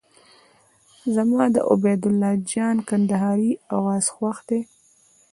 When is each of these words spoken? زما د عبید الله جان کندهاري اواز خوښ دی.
زما 1.15 1.43
د 1.55 1.57
عبید 1.71 2.01
الله 2.09 2.33
جان 2.51 2.77
کندهاري 2.89 3.51
اواز 3.75 4.05
خوښ 4.15 4.37
دی. 4.49 4.59